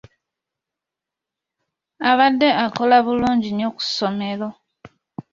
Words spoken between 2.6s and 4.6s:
akola bulungi nnyo ku ssomero.